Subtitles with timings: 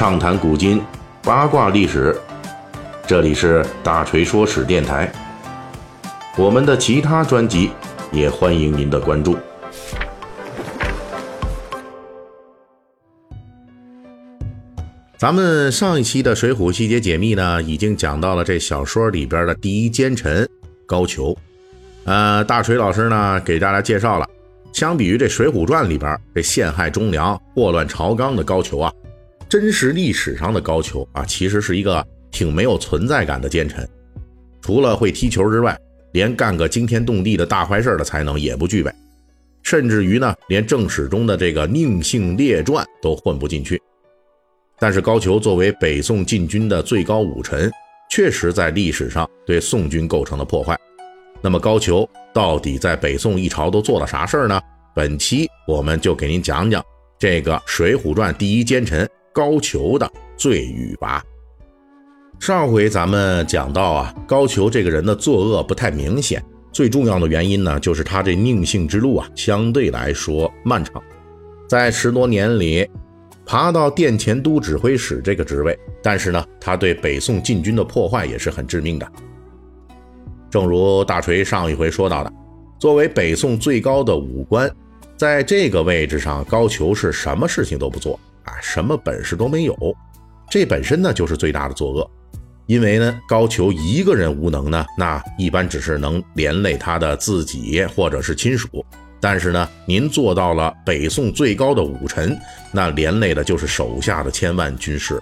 [0.00, 0.80] 畅谈古今，
[1.22, 2.18] 八卦历史。
[3.06, 5.12] 这里是大锤说史电台。
[6.38, 7.70] 我们的其他专辑
[8.10, 9.36] 也欢迎您的关注。
[15.18, 20.48] 咱们上一期的《水浒细节解密》呢，已经讲到了这小说里边的第一奸臣
[20.86, 21.36] 高俅。
[22.06, 24.26] 呃，大锤老师呢，给大家介绍了，
[24.72, 28.90] 相比于这《水浒传》里边这陷害忠良、祸乱朝纲的高俅啊。
[29.50, 33.86] 真实历史上的高俅啊，其实是一个挺没有存在感的奸臣，
[34.62, 35.76] 除了会踢球之外，
[36.12, 38.92] 连干个惊天动地的大坏事的才能也不具备，
[39.64, 43.82] 甚至于呢，连正史中的这个宁姓列传都混不进去。
[44.78, 47.68] 但是高俅作为北宋禁军的最高武臣，
[48.08, 50.78] 确实在历史上对宋军构成了破坏。
[51.42, 54.60] 那么高俅到底在北宋一朝都做了啥事儿呢？
[54.94, 56.80] 本期我们就给您讲讲
[57.18, 59.08] 这个《水浒传》第一奸臣。
[59.32, 61.24] 高俅的罪与罚。
[62.38, 71.02] 上回咱们讲到啊，高俅这个人的作恶不太明显，最重要的原因呢，就是他这宁幸之路啊，相对来说漫长。
[71.68, 72.88] 在十多年里，
[73.44, 79.06] 爬到殿前都指挥使这个职位，但是呢，他对北宋禁军的破坏也是很致命的。
[80.50, 82.32] 正如大锤上一回说到的，
[82.78, 84.68] 作为北宋最高的武官，
[85.16, 88.18] 在这个位置上，高俅是什么事情都不做。
[88.50, 89.76] 啊，什么本事都没有，
[90.50, 92.10] 这本身呢就是最大的作恶。
[92.66, 98.84] 因为呢，高俅一个人无能呢，那一般只是能连累他的自己或者是亲属。
[99.20, 102.38] 但是呢，您做到了北宋最高的武臣，
[102.72, 105.20] 那连累的就是手下的千万军士。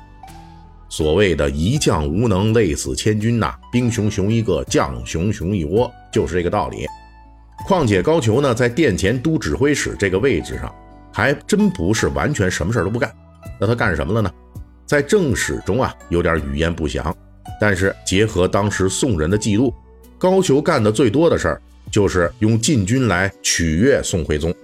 [0.91, 6.87] 所谓的一将无能，累死千军呐，兵熊熊一个，将熊熊一窝，就是这个道理。
[7.67, 10.73] 况且高俅呢，在殿前都指挥使这个位置上。
[11.19, 13.13] 还真不是完全什么事都不干，
[13.59, 14.31] 那他干什么了呢？
[14.87, 17.13] 在正史中啊，有点语焉不详。
[17.61, 19.75] 但是结合当时宋人的记录，
[20.17, 24.55] 高俅干的最多的事儿就是用禁军来取悦宋徽宗。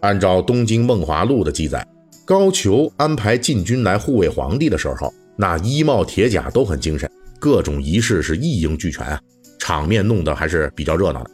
[0.00, 1.82] 按照《东京梦华录》的记载，
[2.26, 9.18] 高俅安排禁军来护卫皇帝的时候，那衣帽铁甲都很精神，各种仪式是一应俱全啊，
[9.58, 11.30] 场面弄得还是比较热闹的。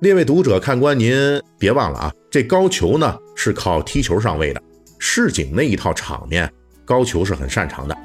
[0.00, 1.12] 列位读者、看官，您
[1.58, 4.62] 别忘了啊，这高俅呢是靠踢球上位的，
[5.00, 6.48] 市井那一套场面，
[6.84, 7.98] 高俅是很擅长的。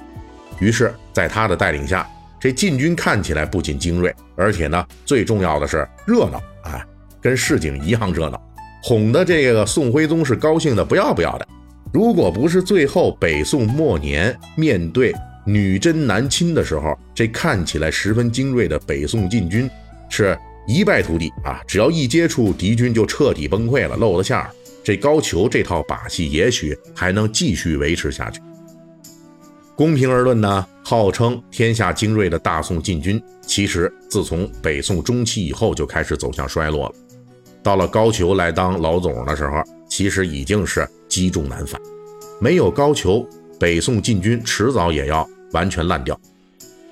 [0.58, 2.10] 于是，在他的带领下，
[2.40, 6.84] 这禁军看起来不仅精锐，而且呢，最重要的是热闹啊，
[7.22, 8.42] 跟市井一样热闹，
[8.82, 11.48] 哄得这个宋徽宗是高兴的不要不要的。
[11.94, 15.14] 如果不是最后北宋末年面对
[15.46, 19.70] 女真南侵的时候，这看起来十分精锐的北宋禁军
[20.10, 20.36] 是。
[20.66, 21.62] 一败涂地啊！
[21.68, 24.50] 只要一接触敌军，就彻底崩溃了，露了馅儿。
[24.84, 28.42] 这高俅这套把戏，也许还能继续维持下去。
[29.76, 36.96] 公平而论呢，号称天下精锐的大宋禁军，其实自从北宋中期以后就开始走向衰落了。
[37.62, 41.82] 到了高俅来当老总的时候，其实已经是积重难返。
[42.40, 43.26] 没有高俅，
[43.60, 46.20] 北宋禁军迟早也要完全烂掉。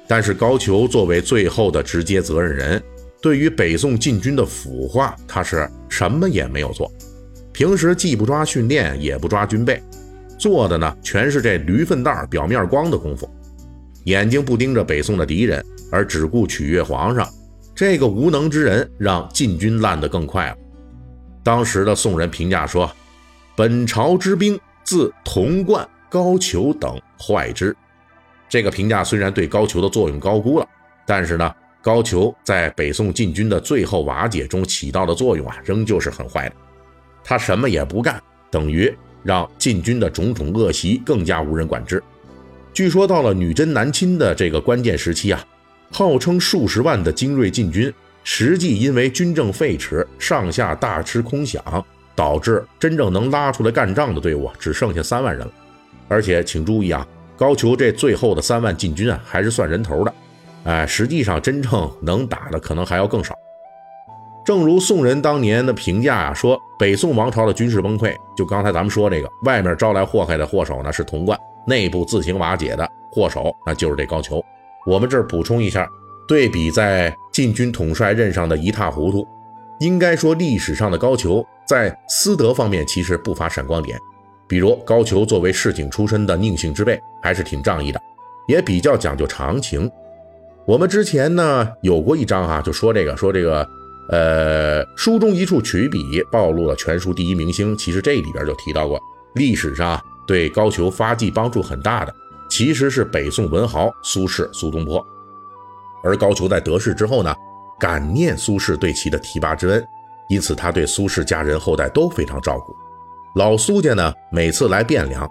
[0.07, 2.81] 但是高俅作为最后的直接责任人。
[3.21, 6.91] 对于北宋禁军的腐化，他是什么也没有做。
[7.53, 9.81] 平时既不抓训练，也不抓军备，
[10.39, 13.29] 做的呢全是这驴粪蛋儿表面光的功夫。
[14.05, 17.29] 眼睛不盯着北宋的敌人，而只顾取悦皇上。
[17.75, 20.57] 这个无能之人，让禁军烂得更快了。
[21.43, 22.91] 当时的宋人评价说
[23.55, 27.75] ：“本朝之兵，自童贯、高俅等坏之。”
[28.49, 30.67] 这个评价虽然对高俅的作用高估了，
[31.05, 31.53] 但是呢。
[31.81, 36.55] 高俅在北宋禁军的最后瓦解中起到的作用啊，仍旧是很坏的。
[37.23, 38.21] 他什么也不干，
[38.51, 38.93] 等于
[39.23, 42.01] 让禁军的种种恶习更加无人管制。
[42.73, 45.43] 据说到了女真南侵的这个关键时期啊，
[45.91, 47.91] 号称数十万的精锐禁军，
[48.23, 51.83] 实际因为军政废弛，上下大吃空饷，
[52.15, 55.53] 导致真正能拉出来干仗的队伍只剩下三万人了。
[56.07, 60.13] 而且请注意啊，高俅这最后的三万禁军啊，还是算人头的。
[60.63, 63.35] 哎，实际上真正能打的可能还要更少。
[64.43, 71.37] 正如宋人当年的评价啊，说北宋王朝的军事崩溃，就刚才咱们说这个，外面招来祸害的祸首呢是童贯，
[71.67, 74.43] 内部自行瓦解的祸首那就是这高俅。
[74.87, 75.87] 我们这儿补充一下，
[76.27, 79.27] 对比在禁军统帅任上的一塌糊涂，
[79.79, 83.99] 应该说历史上的高俅在私德方面其实不乏闪光点。
[84.47, 88.01] 比如高俅作为市井出身的宁姓之辈，还是挺仗义的，
[88.47, 89.89] 也比较讲究常情。
[90.65, 93.67] 我们之前呢有过一章哈，就说这个说这个，
[94.09, 97.75] 呃，书中一处曲笔暴露了全书第一明星。
[97.75, 99.01] 其实这里边就提到过，
[99.33, 102.13] 历史上对高俅发迹帮助很大的，
[102.49, 105.05] 其实是北宋文豪苏轼苏东坡。
[106.03, 107.35] 而高俅在得势之后呢，
[107.79, 109.87] 感念苏轼对其的提拔之恩，
[110.29, 112.75] 因此他对苏轼家人后代都非常照顾。
[113.35, 115.29] 老苏家呢，每次来汴梁，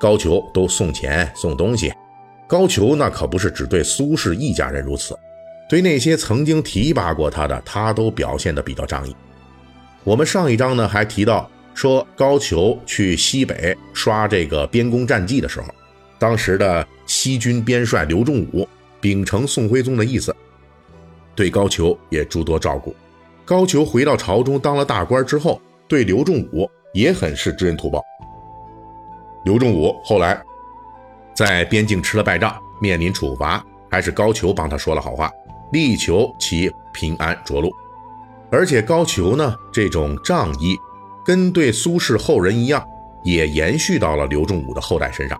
[0.00, 1.92] 高俅都送钱送东西。
[2.46, 5.18] 高俅那可不是只对苏轼一家人如此，
[5.66, 9.16] 对那些曾经提拔过他的，他都表现得比较仗义。
[10.04, 15.66] 我们上一章呢还提到说，高俅去西北刷这个边功战绩的时候，
[16.18, 18.68] 当时的西军边帅刘仲武
[19.00, 20.36] 秉承宋徽宗的意思，
[21.34, 22.94] 对高俅也诸多照顾。
[23.46, 28.02] 高俅回到朝中当了大官之后，对刘仲武也很是知恩图报。
[29.46, 30.40] 刘仲武后来。
[31.34, 35.30] 在边境吃了败仗，面临处罚，还是高俅帮他说了好话，
[35.72, 37.70] 力求其平安着陆。
[38.50, 40.78] 而且高俅呢，这种仗义，
[41.24, 42.86] 跟对苏轼后人一样，
[43.24, 45.36] 也延续到了刘仲武的后代身上。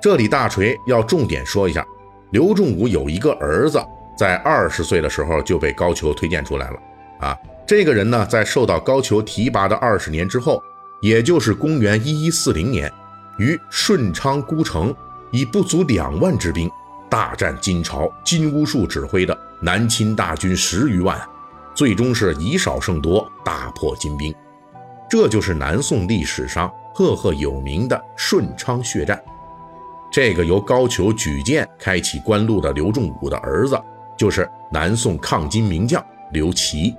[0.00, 1.84] 这里大锤要重点说一下，
[2.30, 3.84] 刘仲武有一个儿子，
[4.16, 6.76] 在二十岁的时候就被高俅推荐出来了。
[7.18, 7.36] 啊，
[7.66, 10.62] 这个人呢，在受到高俅提拔的二十年之后，
[11.02, 12.90] 也就是公元一一四零年。
[13.40, 14.94] 于顺昌孤城，
[15.30, 16.70] 以不足两万之兵
[17.08, 21.18] 大战金朝金兀术指挥的南侵大军十余万，
[21.74, 24.32] 最终是以少胜多，大破金兵。
[25.08, 29.18] 这就是南宋历史上赫赫有名的顺昌血战。
[30.12, 33.80] 这个由高俅举荐开启官路的刘仲武的儿子，
[34.18, 36.94] 就是南宋抗金名将刘琦。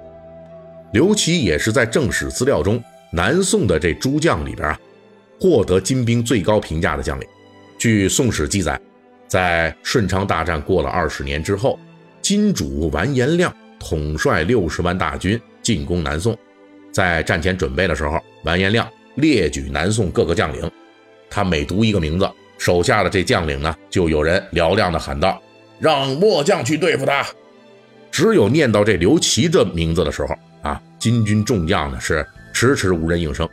[0.92, 4.80] 刘琦也是在正史资料中，南宋的这诸将里边啊。
[5.42, 7.28] 获得金兵最高评价的将领。
[7.80, 8.80] 据《宋史》记载，
[9.28, 11.80] 在顺昌大战过了二十年之后，
[12.22, 16.38] 金主完颜亮统帅六十万大军进攻南宋。
[16.92, 20.70] 在战前准备的时候，完颜亮列举南宋各个将领，
[21.28, 22.30] 他每读一个名字，
[22.60, 25.42] 手下的这将领呢，就有人嘹亮的喊道
[25.82, 27.26] ：“让末将去对付他。”
[28.12, 32.24] 只有念到这刘琦这名字的时候，啊，金军众将呢是
[32.54, 33.50] 迟迟无人应声。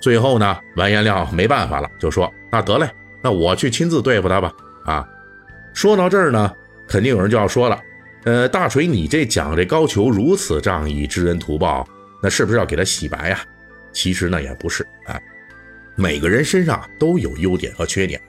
[0.00, 2.88] 最后呢，完颜亮没办法了，就说：“那得嘞，
[3.22, 4.52] 那我去亲自对付他吧。”
[4.86, 5.08] 啊，
[5.74, 6.52] 说到这儿呢，
[6.86, 7.80] 肯定有人就要说了
[8.24, 11.86] ：“呃，大锤，你这讲这高俅如此仗义、知恩图报，
[12.22, 13.40] 那是不是要给他洗白呀？”
[13.92, 15.20] 其实呢，也不是啊。
[15.96, 18.20] 每个人身上都有优点和缺点。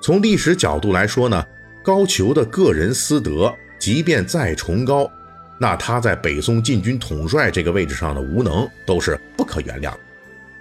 [0.00, 1.44] 从历史角度来说呢，
[1.82, 5.10] 高俅的个人私德，即便再崇高，
[5.58, 10.00] 那他在北宋禁军统帅这个位置上的无能，都是不可原谅的。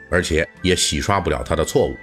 [0.09, 1.97] 而且也洗刷不了他的错误，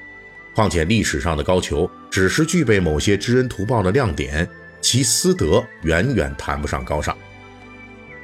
[0.54, 4.48] 况且历史上的高俅只是具备某些知恩图报的亮点，
[4.80, 7.16] 其私德远远谈不上高尚。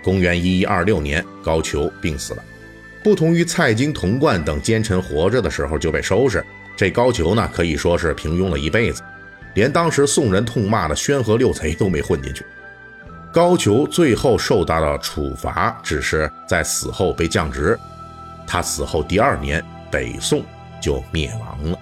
[0.03, 2.45] 公元一一二六年，高俅病死了。
[3.05, 6.45] 不同于蔡京、童贯等奸臣活着的时候就被收拾，
[6.77, 9.03] 这高俅呢可以说是平庸了一辈子，
[9.55, 12.45] 连当时宋人痛骂的宣和六贼都没混进去。
[13.33, 17.79] 高俅最后受到的处罚，只是在死后被降职。
[18.47, 20.43] 他死后第二年，北宋
[20.81, 21.79] 就灭亡了。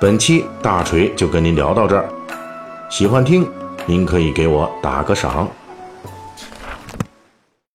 [0.00, 2.08] 本期大锤就跟您聊到这儿，
[2.88, 3.46] 喜欢听
[3.84, 5.46] 您可以给我打个赏。